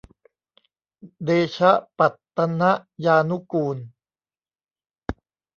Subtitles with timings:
[1.25, 2.63] เดชะปัตตน
[3.05, 3.77] ยานุกูล